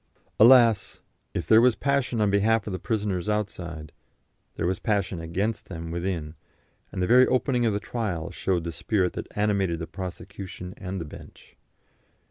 [0.39, 0.99] Alas!
[1.35, 3.91] if there was passion on behalf of the prisoners outside,
[4.55, 6.33] there was passion against them within,
[6.91, 10.99] and the very opening of the trial showed the spirit that animated the prosecution and
[10.99, 11.55] the bench.